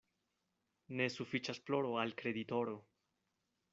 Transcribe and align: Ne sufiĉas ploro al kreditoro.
Ne 1.01 1.07
sufiĉas 1.17 1.61
ploro 1.67 1.91
al 2.05 2.17
kreditoro. 2.23 2.75